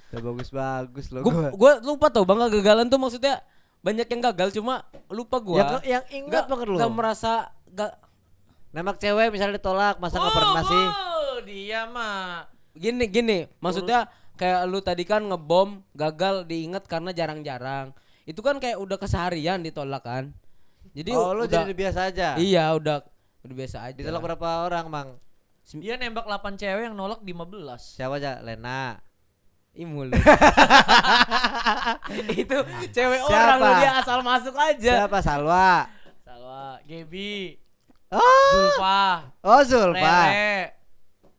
[0.09, 1.51] Udah bagus-bagus loh Gua, gua.
[1.53, 3.41] gua lupa tau bang kegagalan tuh maksudnya
[3.81, 5.59] banyak yang gagal cuma lupa gua.
[5.59, 6.77] Yang, yang ingat Gak- banget lo.
[6.77, 7.33] gak merasa
[7.71, 7.93] gak
[8.77, 10.85] Nembak cewek misalnya ditolak, masa nggak pernah sih?
[10.85, 12.45] Oh, dia mah.
[12.77, 14.05] gini gini maksudnya
[14.37, 17.97] kayak lu tadi kan ngebom gagal diingat karena jarang-jarang
[18.29, 20.37] itu kan kayak udah keseharian ditolak kan
[20.93, 22.29] jadi oh, lu udah jadi biasa aja.
[22.37, 23.01] iya udah
[23.49, 25.09] udah biasa aja Ditolak berapa orang, Mang?
[25.81, 27.97] Dia nembak 8 cewek yang nolak 15.
[27.97, 28.45] Siapa aja?
[28.45, 29.01] Lena.
[29.77, 30.17] Ih mulut
[32.33, 32.59] itu
[32.97, 33.41] cewek Siapa?
[33.45, 35.21] orang lu dia asal masuk aja Siapa?
[35.21, 35.85] Salwa.
[36.25, 37.61] Salwa, Gebi,
[38.15, 39.03] Oh, Zulfa,
[39.43, 40.17] oh Zulfa.
[40.31, 40.79] Rere,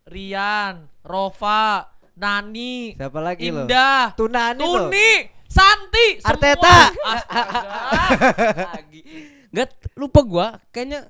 [0.08, 1.88] Rian, Rova,
[2.19, 3.63] Nani, Siapa lagi lo?
[3.63, 4.91] Indah, Tunani lo.
[4.91, 5.12] Tuni,
[5.47, 6.19] Santi.
[6.27, 6.91] Arteta.
[7.08, 8.67] Astaga.
[8.75, 9.01] lagi
[9.47, 11.08] nggak lupa gua kayaknya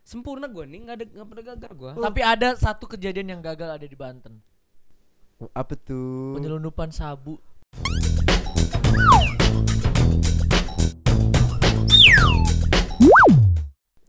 [0.00, 3.68] sempurna gua nih nggak ada nggak pernah gagal gua Tapi ada satu kejadian yang gagal
[3.76, 4.40] ada di Banten.
[5.52, 6.40] Apa tuh?
[6.40, 7.36] Penyelundupan sabu.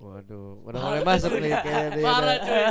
[0.10, 1.90] Waduh, udah mulai masuk nih kayaknya.
[1.92, 2.64] dia Parah cuy.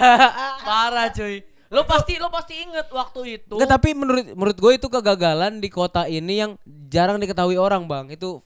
[0.62, 1.34] Parah cuy.
[1.66, 3.54] Lo pasti lo pasti inget waktu itu.
[3.54, 6.52] Nggak, tapi menurut menurut gue itu kegagalan di kota ini yang
[6.86, 8.38] jarang diketahui orang bang itu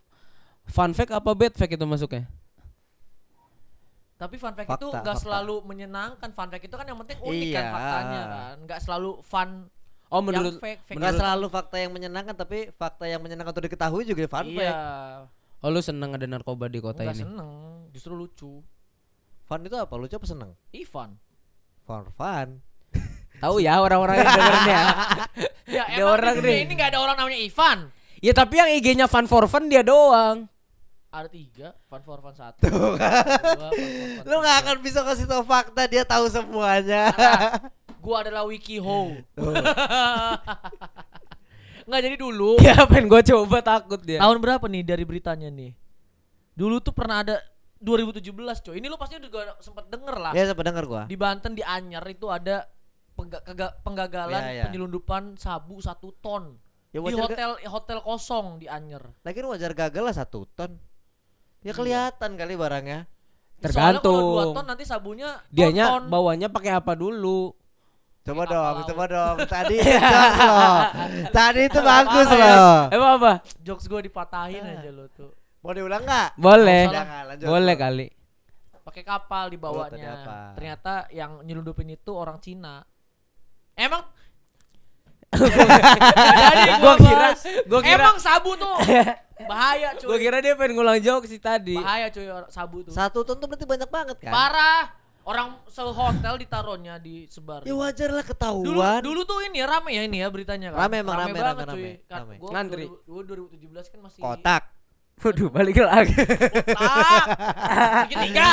[0.67, 2.25] fun fact apa bad fact itu masuknya
[4.17, 5.23] Tapi fun fact itu Fakta, gak fakta.
[5.23, 6.29] selalu menyenangkan.
[6.31, 7.73] Fun fact itu kan yang penting unik kan Iya.
[7.73, 8.55] faktanya kan.
[8.67, 9.49] Gak selalu fun
[10.09, 11.17] oh menurut yang fake, fake itu.
[11.17, 14.57] selalu fakta yang menyenangkan tapi fakta yang menyenangkan untuk diketahui juga fun Iya.
[14.59, 14.77] fact.
[15.61, 17.51] oh lu seneng ada narkoba di kota Nggak ini seneng,
[17.91, 18.61] justru lucu.
[19.51, 19.91] Fun itu apa?
[19.99, 20.55] Lucu apa seneng?
[20.71, 21.19] Ivan.
[21.83, 22.63] For fun.
[23.43, 24.81] tahu ya orang-orang yang dengernya
[25.77, 26.59] Ya Ada emang orang di nih.
[26.63, 27.79] ini gak ada orang namanya Ivan.
[28.19, 30.45] ya tapi yang IG-nya fun for fun dia doang
[31.09, 32.63] Ada tiga, fun for fun satu.
[32.63, 33.11] Dua, fun
[33.59, 37.11] for fun Lu nggak akan bisa kasih tau fakta dia tahu semuanya.
[38.05, 39.19] Gua adalah wikiho.
[41.83, 42.63] Nggak jadi dulu.
[42.63, 45.75] ya pengen gue coba takut dia Tahun berapa nih dari beritanya nih?
[46.55, 47.37] Dulu tuh pernah ada
[47.81, 48.75] 2017 coy.
[48.77, 50.33] Ini lu pasti juga sempat denger lah.
[50.33, 51.03] ya sempat denger gua.
[51.05, 52.69] Di Banten di Anyer itu ada
[53.83, 54.65] penggagalan Iya, iya.
[54.69, 56.57] penyelundupan sabu satu ton.
[56.91, 59.03] Ya di wajar hotel hotel kosong di Anyer.
[59.21, 60.77] Lagi wajar gagal lah satu ton.
[61.61, 63.05] Ya kelihatan kali barangnya.
[63.61, 66.09] Soalnya kalau dua tergantung ton nanti sabunya dianya tonton.
[66.09, 67.53] bawanya pakai apa dulu
[68.21, 69.37] Coba Kayak dong, coba dong.
[69.57, 70.81] Tadi itu jos loh.
[71.33, 72.77] Tadi itu bagus loh.
[72.93, 73.33] emang apa
[73.65, 74.77] jokes gue dipatahin Ah.
[74.77, 75.33] aja lo tuh.
[75.61, 76.29] Mau diulang nggak?
[76.37, 77.47] boleh Jangan, lanjut.
[77.47, 78.07] boleh kali
[78.81, 80.11] Pakai kapal dibawanya.
[80.19, 80.39] apa?
[80.57, 82.81] Ternyata yang nyelundupin itu orang Cina.
[83.73, 84.03] Emang
[85.31, 88.77] Jadi Gua kira- bahas, gua kira- emang sabu tuh
[89.51, 90.07] bahaya cuy.
[90.07, 92.91] gue kira dia pengen ngulang joke sih tadi bahaya cuy sabu tuh.
[92.91, 94.33] Satu ton tuh berarti banyak banget kan?
[94.33, 94.91] Parah.
[95.21, 97.63] Orang sehotel ditaruhnya di sebar.
[97.63, 98.33] Ya wajar lah Dulu
[98.75, 99.01] ketahuan.
[99.01, 100.81] dulu tuh ini ya rame ya ini ya beritanya kan.
[100.83, 101.85] Rame emang, rame, banget rame, cuy.
[101.85, 102.35] rame, Kan rame.
[102.37, 102.85] gua Ngantri.
[102.89, 104.63] 2000 gua 2017 kan masih Kotak.
[105.21, 106.17] Waduh balik lagi
[106.73, 107.25] Kotak.
[108.09, 108.53] Segitiga.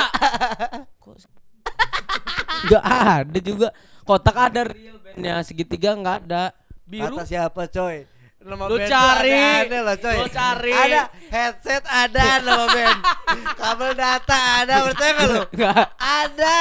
[2.67, 3.67] Gak ada juga
[4.03, 6.51] kotak ada real bandnya segitiga nggak ada
[6.88, 7.19] Biru.
[7.19, 8.08] Kata siapa coy?
[8.47, 9.67] Nama Lu band cari.
[9.75, 10.17] loh coy.
[10.23, 10.71] Lu cari.
[10.71, 11.01] Ada
[11.32, 12.99] headset ada nama band.
[13.60, 15.41] Kabel data ada percaya nggak lu?
[15.99, 16.58] Ada.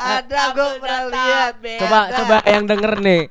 [0.00, 1.52] Ada gue pernah lihat.
[1.60, 2.16] coba Ada.
[2.16, 3.22] coba yang denger nih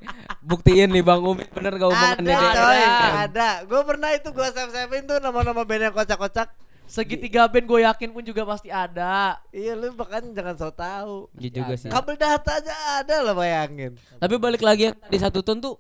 [0.52, 3.10] buktiin nih bang Umi bener gak Ada omongannya dia coy, Ada.
[3.24, 3.50] ada.
[3.64, 6.52] Gue pernah itu gue save savein tuh nama-nama band yang kocak-kocak.
[6.84, 9.40] Segitiga band gue yakin pun juga pasti ada.
[9.50, 11.32] Iya lu bahkan jangan so tahu.
[11.40, 11.88] Iya juga sih.
[11.88, 13.96] Kabel data aja ada lah bayangin.
[14.20, 15.80] Tapi balik lagi yang tadi satu ton tuh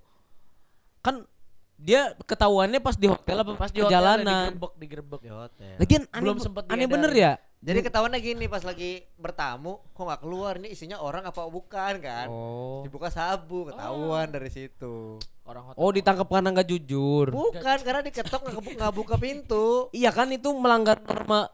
[0.99, 1.27] kan
[1.75, 4.53] dia ketahuannya pas di hotel apa Pas di hotel perjalanan.
[4.53, 5.19] digerebek, digerebek.
[5.19, 5.73] Di hotel.
[5.77, 7.31] Lagian aneh, Belum sempet aneh bener ya?
[7.61, 12.25] Jadi ketahuannya gini pas lagi bertamu kok nggak keluar ini isinya orang apa bukan kan?
[12.25, 12.81] Oh.
[12.81, 15.21] Dibuka sabu ketahuan dari situ.
[15.45, 15.77] Orang hotel.
[15.77, 17.29] Oh ditangkap karena nggak jujur.
[17.29, 19.93] Bukan karena diketok nggak buka pintu.
[19.93, 21.53] Iya kan itu melanggar norma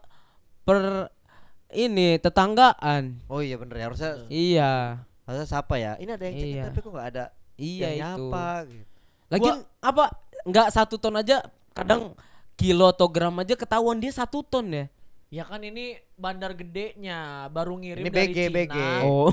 [0.64, 1.12] per
[1.76, 3.20] ini tetanggaan.
[3.28, 5.04] Oh iya bener ya harusnya Iya.
[5.28, 5.92] harusnya siapa ya?
[6.00, 6.64] Ini ada yang cekin Iya.
[6.72, 7.24] tapi kok nggak ada
[7.60, 8.28] Iya yang itu.
[8.32, 8.86] nyapa gitu.
[9.28, 10.04] Lagian apa
[10.48, 11.44] nggak satu ton aja
[11.76, 12.16] kadang
[12.56, 14.88] kilo atau gram aja ketahuan dia satu ton ya.
[15.28, 18.56] Ya kan ini bandar gedenya baru ngirim Ini dari BG, Cina.
[18.56, 18.76] BG.
[19.04, 19.28] Oh.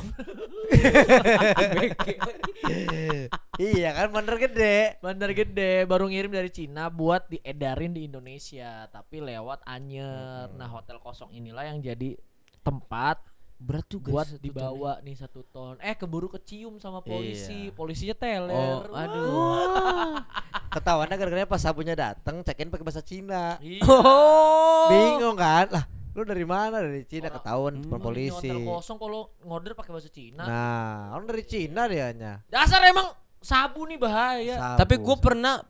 [3.72, 5.00] iya kan bener gede.
[5.00, 10.52] Bandar gede baru ngirim dari Cina buat diedarin di Indonesia, tapi lewat Anyer.
[10.60, 12.20] Nah, hotel kosong inilah yang jadi
[12.60, 13.24] tempat
[13.58, 14.46] Berat juga buat satu ton ya.
[14.46, 15.76] dibawa nih satu ton.
[15.80, 17.74] Eh keburu kecium sama polisi, Iya.
[17.74, 18.52] polisinya teler.
[18.84, 20.20] Oh, aduh.
[20.74, 23.56] Ketahuannya gara-gara pas sabunya datang check-in pakai bahasa Cina.
[23.58, 23.80] Iya.
[23.82, 24.88] Oh.
[24.92, 25.72] Bingung kan?
[25.72, 26.84] Lah, lu dari mana?
[26.84, 28.50] Dari Cina Orang- ketahuan depan polisi.
[28.52, 30.44] kosong kalau ngorder pakai bahasa Cina.
[30.44, 32.44] Nah, orang dari Cina dianya.
[32.46, 33.08] Dasar emang
[33.40, 34.56] sabu nih bahaya.
[34.58, 34.78] Sabu.
[34.84, 35.64] Tapi gue pernah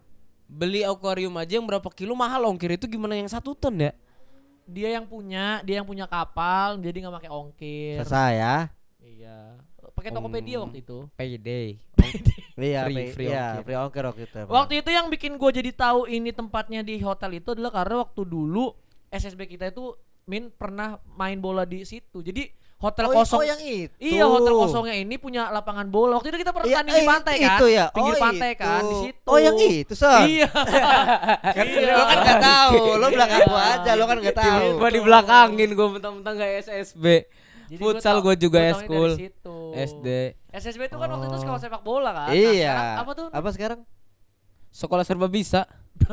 [0.45, 3.93] beli akuarium aja yang berapa kilo mahal ongkir itu gimana yang satu ton ya?
[4.65, 7.95] Dia yang punya, dia yang punya kapal, jadi nggak pakai ongkir.
[8.01, 8.55] selesai ya.
[8.99, 9.37] Iya.
[9.93, 10.65] Pakai Tokopedia Hmm.
[10.67, 10.97] waktu itu.
[11.13, 11.67] Payday.
[12.55, 13.63] Iya, Free- free, iya, ongkir.
[13.63, 14.35] free ongkir waktu itu.
[14.37, 14.51] emang.
[14.53, 18.21] Waktu itu yang bikin gue jadi tahu ini tempatnya di hotel itu adalah karena waktu
[18.23, 18.71] dulu
[19.09, 19.91] SSB kita itu
[20.25, 22.17] Min pernah main bola di situ.
[22.19, 23.95] Jadi hotel oh, kosong oh, yang itu.
[24.03, 26.19] Iya hotel kosongnya ini punya lapangan bola.
[26.19, 27.57] Waktu itu kita pernah Iya, tanding di eh, pantai kan?
[27.57, 27.85] Itu ya.
[27.89, 28.89] Pinggir oh, pantai kan itu.
[28.91, 29.27] di situ.
[29.31, 30.21] Oh, yang itu, Son.
[30.27, 30.49] Iya.
[31.57, 31.93] Kan Iya.
[31.95, 34.67] lo kan gak tahu, lo belakang gua aja, lo kan gak tahu.
[34.75, 37.05] Tiba di belakangin gue mentang-mentang gak SSB.
[37.65, 38.73] Jadi Futsal gua gue juga gua ya
[39.17, 39.57] situ.
[39.75, 40.07] SD.
[40.53, 41.41] SSB itu kan waktu itu Oh.
[41.41, 42.29] sekolah sepak bola kan?
[42.29, 42.75] Nah, Iya.
[42.75, 43.27] sekarang apa tuh?
[43.31, 43.79] Apa sekarang?
[44.75, 45.63] Sekolah serba bisa.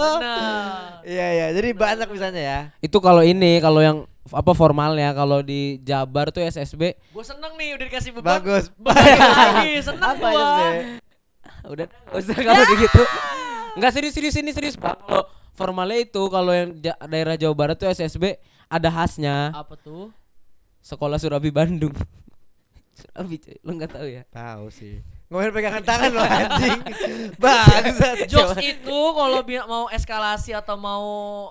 [0.00, 1.04] Benar.
[1.04, 1.46] Iya, iya.
[1.52, 2.60] Jadi banyak misalnya ya.
[2.80, 7.74] Itu kalau ini kalau yang apa formalnya kalau di Jabar tuh SSB Gue seneng nih
[7.74, 8.24] udah dikasih beban.
[8.34, 8.72] Bagus.
[8.74, 10.40] Balik lagi, seneng Apa gua.
[10.40, 11.02] SSB?
[11.64, 13.02] udah nggak usah kalau gitu
[13.74, 17.76] nggak serius serius ini serius pak kalau formalnya itu kalau yang ja- daerah Jawa Barat
[17.76, 20.12] tuh SSB ada khasnya Apa tuh?
[20.78, 21.92] sekolah Surabi Bandung
[22.98, 25.00] Surabi cuy lu nggak tahu ya Tahu sih.
[25.24, 26.80] Ngomongin pegangan tangan lo anjing.
[27.42, 28.16] Bangsat.
[28.26, 28.60] Jokes coba.
[28.60, 31.04] itu kalau bi- mau eskalasi atau mau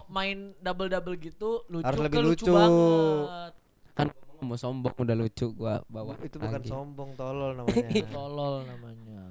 [0.07, 2.53] main double double gitu lucu Harus lebih lucu lucu.
[2.53, 3.51] banget.
[3.93, 6.69] kan gua mau sombong udah lucu gua bawa Itu bukan lagi.
[6.69, 7.89] sombong tolol namanya.
[8.13, 9.21] Tolol namanya.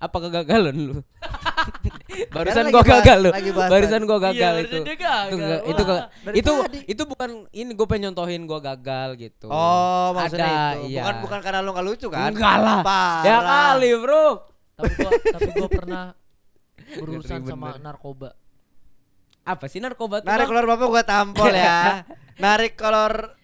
[0.00, 0.96] Apa kegagalan lu
[2.34, 3.30] barusan lagi gua gagal lu
[3.62, 5.24] barusan gua Iya, gagal itu gagal.
[5.28, 5.36] itu
[5.68, 6.78] itu Wah, itu tadi.
[6.88, 10.88] itu bukan ini gue pengen nyontohin gua gagal gitu Oh, maksudnya Ada, itu.
[10.88, 11.02] iya.
[11.02, 12.32] Bukan bukan karena lo gak lucu kan?
[12.32, 13.20] enggak lah Parah.
[13.22, 14.26] ya kali bro
[14.74, 16.04] Tapi gua tapi gua pernah
[16.90, 18.30] berurusan Ngeri sama narkoba.
[19.42, 21.80] apa sih narkoba tuh Narik kolor bapak gua tampol ya.
[22.42, 23.36] Narik kolor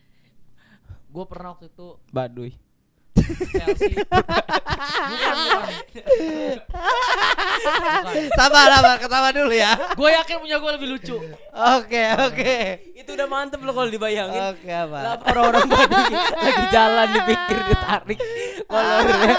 [1.06, 2.52] Gue pernah waktu itu baduy
[3.50, 3.92] Chelsea.
[8.36, 9.72] sabar sabar ketawa dulu ya.
[9.94, 11.16] Gue yakin punya gue lebih lucu.
[11.56, 12.54] Oke, oke.
[12.96, 14.98] itu udah mantep loh kalau dibayangin Oke, apa?
[14.98, 16.06] Lah, orang-orang baduy
[16.42, 18.18] lagi jalan di pinggir ditarik
[18.66, 19.36] kolornya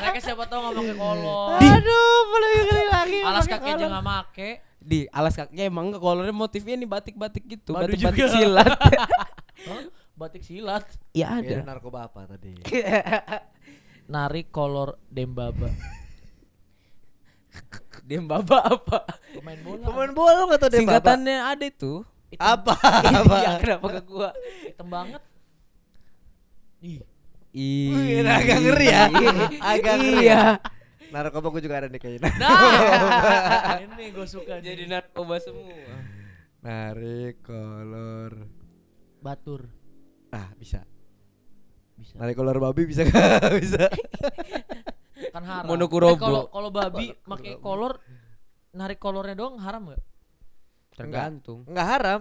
[0.00, 1.48] Mereka siapa tahu nggak pakai kolor.
[1.60, 3.18] Aduh, boleh kali lagi.
[3.22, 4.50] Alas kaki aja nggak make.
[4.84, 8.68] di alas kakinya emang enggak kolornya motifnya nih batik-batik gitu batik-batik silat
[9.64, 10.03] Hah?
[10.14, 10.86] Batik silat.
[11.10, 12.54] ya Ada ada narkoba apa tadi?
[14.14, 15.70] Narik kolor dembaba.
[18.04, 18.98] dia baba apa
[19.32, 19.84] Pemain bola.
[19.88, 22.74] Pemain bola lo gak tau dia singkatannya ada itu apa?
[23.22, 23.36] Apa?
[23.46, 24.34] iya kenapa ke gua
[24.66, 25.22] hitam banget.
[26.82, 26.98] Ih.
[27.54, 28.26] Ih.
[28.26, 29.02] agak ngeri ya.
[29.62, 30.26] Agak ngeri.
[30.26, 30.42] iya
[31.14, 32.26] Narkoba gue juga ada nih kayaknya.
[32.42, 34.74] Nah, ini gue suka nih.
[34.74, 35.70] jadi narkoba semua
[36.58, 38.50] Narik kolor.
[39.22, 39.83] batur.
[40.34, 40.82] Ah, bisa.
[41.94, 42.18] Bisa.
[42.18, 43.54] Narik kolor babi bisa gak?
[43.62, 43.86] bisa.
[45.30, 45.70] Kan haram.
[45.70, 46.18] Monokurobo.
[46.18, 48.02] Eh, kalau kalau babi pakai kolor
[48.74, 50.02] narik kolornya doang haram gak?
[50.94, 52.20] tergantung Enggak haram.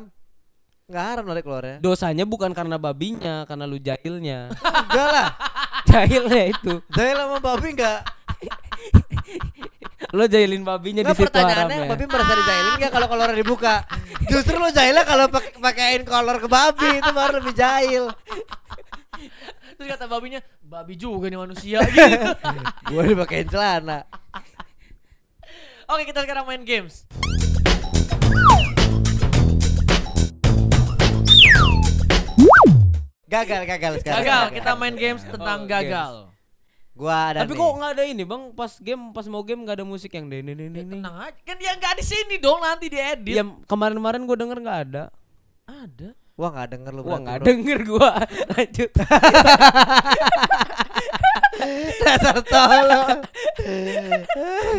[0.86, 1.78] Enggak haram narik kolornya.
[1.82, 5.28] dosanya bukan karena babinya karena lu jahilnya Enggak lah.
[5.90, 8.02] jahilnya itu Jahil sama babi enggak.
[10.14, 11.90] Lo jahilin babinya nah, di situ pertanyaannya ya.
[11.90, 13.82] babi merasa dijahilin gak kalau kolornya dibuka?
[14.30, 15.26] Justru lo jahilnya kalau
[15.58, 18.14] pakaiin kolor ke babi itu baru lebih jahil.
[19.74, 22.30] Terus kata babinya, babi juga nih manusia gitu.
[22.94, 24.06] Gue dipakein celana.
[25.90, 27.10] Oke kita sekarang main games.
[33.26, 34.22] Gagal, gagal sekarang.
[34.22, 36.33] Gagal, kita main games tentang oh, gagal.
[36.94, 37.60] Gua ada Tapi nih.
[37.60, 38.44] kok nggak ada ini bang?
[38.54, 40.92] Pas game, pas mau game nggak ada musik yang dene dene Ya, dene.
[40.94, 41.40] tenang aja.
[41.42, 43.34] Kan dia nggak di sini dong nanti diedit.
[43.34, 45.04] Ya kemarin-kemarin gue denger nggak ada.
[45.66, 46.10] Ada.
[46.34, 48.10] Wah nggak denger lu Wah nggak denger gua.
[48.52, 48.90] Lanjut.
[52.00, 53.10] Dasar tolol.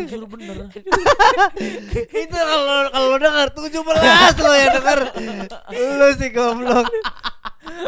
[0.03, 0.57] Jujur bener.
[2.21, 3.71] Itu kalau kalau denger 17
[4.37, 4.99] lo yang denger.
[5.73, 6.87] Lu sih goblok.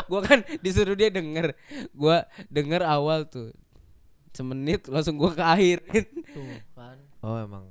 [0.08, 1.54] gua kan disuruh dia denger.
[1.92, 3.52] Gua denger awal tuh.
[4.38, 5.82] Semenit langsung gua ke akhir.
[6.30, 6.46] Tuh
[6.78, 6.98] kan.
[7.26, 7.66] Oh emang.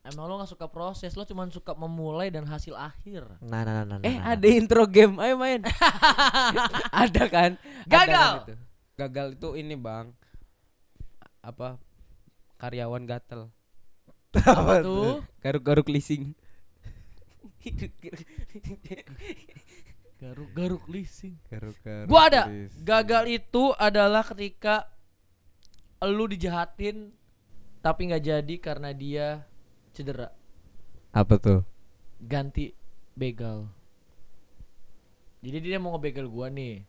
[0.00, 3.26] Emang lo gak suka proses, lo cuma suka memulai dan hasil akhir.
[3.44, 4.06] Nah nah nah nah.
[4.06, 4.32] eh nah.
[4.32, 5.60] ada intro game, ayo main.
[7.04, 7.60] ada kan?
[7.84, 8.32] Ada Gagal.
[8.32, 8.54] kan itu.
[8.96, 10.14] Gagal itu ini bang.
[11.44, 11.76] Apa?
[12.56, 13.52] Karyawan gatel.
[14.40, 15.20] Apa tuh?
[15.44, 16.32] Garuk-garuk leasing.
[20.16, 21.36] Garuk-garuk leasing.
[21.52, 22.48] Garuk-garuk Gua ada.
[22.80, 24.88] Gagal itu adalah ketika
[26.04, 27.08] lu dijahatin
[27.80, 29.26] tapi nggak jadi karena dia
[29.96, 30.28] cedera.
[31.14, 31.64] Apa tuh?
[32.20, 32.74] Ganti
[33.16, 33.70] begal.
[35.40, 36.84] Jadi dia mau ngebegal gua nih.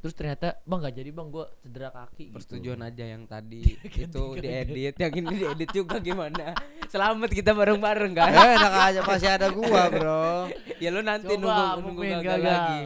[0.00, 2.24] Terus ternyata bang nggak jadi bang gua cedera kaki.
[2.30, 2.34] gitu.
[2.40, 3.76] Persetujuan aja yang tadi
[4.08, 6.56] itu diedit, yang ini diedit juga gimana?
[6.88, 8.32] Selamat kita bareng-bareng kan?
[8.32, 10.48] Eh enak aja masih ada gua, Bro.
[10.80, 12.80] ya lu nanti Coba, nunggu nunggu pengen gagal, lagi.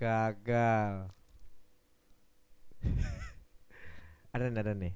[0.00, 0.92] Gagal.
[4.32, 4.92] Ada nih, ada nih.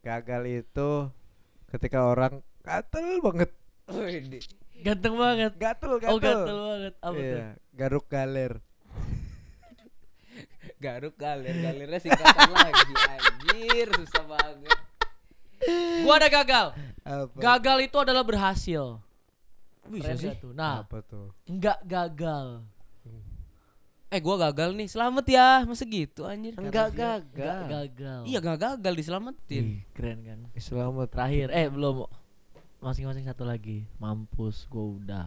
[0.00, 0.90] Gagal itu
[1.68, 3.50] ketika orang gatel banget.
[4.78, 5.52] Ganteng banget.
[5.58, 6.12] Gatel, gatel.
[6.12, 6.94] Oh gatel banget.
[7.02, 7.22] Apa tuh?
[7.24, 8.52] Iya, garuk galer.
[10.78, 14.78] Garuk galer, galernya singkatan lagi anjir, susah banget.
[16.06, 16.66] Gua ada gagal.
[17.02, 17.34] Apa?
[17.34, 19.02] Gagal itu adalah berhasil.
[19.90, 20.30] Bisa sih.
[20.38, 20.54] tuh?
[20.54, 21.34] Nah, Apa tuh?
[21.50, 22.62] enggak gagal.
[24.08, 25.48] Eh gua gagal nih, selamat ya.
[25.68, 26.56] Masa gitu anjir?
[26.56, 27.60] Enggak Enggak gagal.
[27.68, 28.20] gagal.
[28.24, 29.64] Iya gak gagal diselamatin.
[29.68, 30.38] Ih, keren kan.
[30.56, 31.12] Selamat.
[31.12, 32.08] Terakhir, eh belum.
[32.80, 33.84] Masing-masing satu lagi.
[34.00, 35.26] Mampus, gua udah.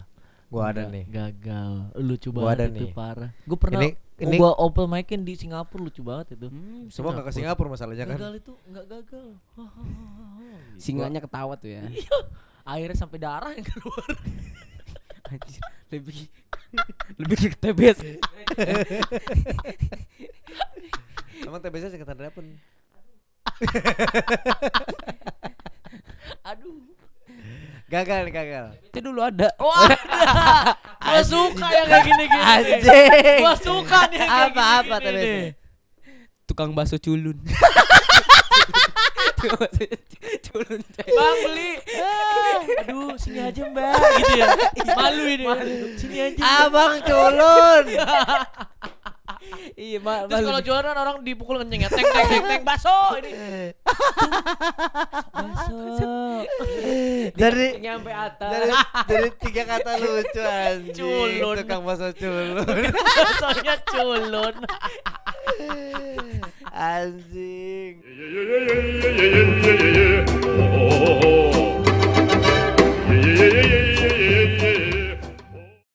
[0.50, 1.06] Gua ada Enggak nih.
[1.14, 1.74] Gagal.
[2.02, 2.94] Lucu Gua ada banget itu nih.
[2.98, 3.32] parah.
[3.46, 3.90] Gua pernah Ini
[4.22, 6.50] ini gua open mic-in di Singapura lucu banget itu.
[6.50, 8.18] Hmm, semua enggak ke Singapura masalahnya kan.
[8.18, 9.28] Gagal itu enggak gagal.
[9.38, 10.82] Gitu.
[10.82, 11.86] Singanya ketawa tuh ya.
[12.66, 14.10] Akhirnya sampai darah yang keluar.
[15.32, 15.64] Anjir,
[15.94, 16.28] lebih
[17.16, 18.00] lebih ke TBS.
[21.48, 22.40] Emang TBC singkatan dari apa?
[22.42, 22.58] nih?
[26.46, 26.80] Aduh.
[27.92, 28.66] Gagal nih, gagal.
[28.88, 29.52] Itu dulu ada.
[29.60, 29.92] Wah,
[31.04, 32.40] gua suka yang kayak gini-gini.
[32.40, 33.40] Anjing.
[33.44, 35.60] Gua suka nih yang kayak Apa-apa TBC?
[36.48, 37.36] Tukang bakso culun.
[39.42, 40.82] Culun.
[41.18, 41.72] Bang beli.
[42.86, 44.48] Aduh, sini aja Mbak gitu ya.
[44.94, 45.46] Malu ini.
[45.98, 46.68] Sini aja.
[46.68, 47.86] Abang culun.
[49.76, 51.90] Iya, ma Terus kalau jualan kan orang dipukul kenceng ya.
[51.90, 53.32] Teng teng teng teng baso ini.
[55.34, 55.80] Baso.
[57.36, 58.52] Jadi nyampe atas.
[58.52, 58.72] dari,
[59.08, 61.42] dari tiga kata lucu anjing.
[61.42, 61.56] Culun.
[61.64, 62.66] Tukang bakso culun.
[62.94, 64.56] Basonya culun.
[66.72, 67.94] anjing.